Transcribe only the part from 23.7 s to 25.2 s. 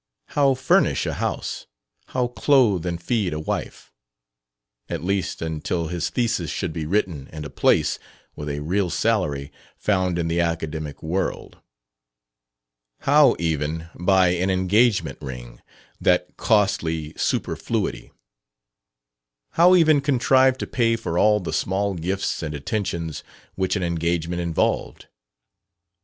an engagement involved?